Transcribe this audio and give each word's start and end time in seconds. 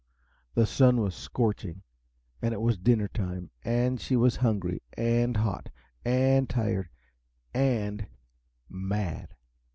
The 0.55 0.65
sun 0.65 0.99
was 0.99 1.13
scorching, 1.13 1.83
and 2.41 2.55
it 2.55 2.59
was 2.59 2.79
dinner 2.79 3.07
time, 3.07 3.51
and 3.63 4.01
she 4.01 4.15
was 4.15 4.35
hungry, 4.37 4.81
and 4.93 5.37
hot, 5.37 5.69
and 6.03 6.49
tired, 6.49 6.89
and 7.53 8.07
"mad." 8.67 9.35